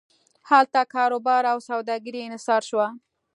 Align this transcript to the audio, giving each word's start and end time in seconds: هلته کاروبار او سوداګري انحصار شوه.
هلته 0.49 0.81
کاروبار 0.93 1.43
او 1.51 1.57
سوداګري 1.69 2.19
انحصار 2.23 2.61
شوه. 2.69 2.87